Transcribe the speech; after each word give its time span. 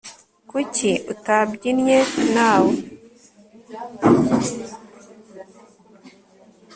kuki 0.49 0.91
utabyinnye 1.11 1.97
nawe 2.33 2.75